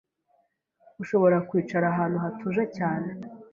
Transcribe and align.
Ushobora 1.01 1.37
kwicara 1.47 1.85
ahantu 1.93 2.17
hatuje 2.23 2.63
cyane 2.77 3.09